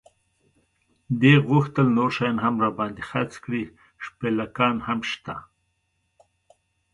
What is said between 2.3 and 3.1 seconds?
هم را باندې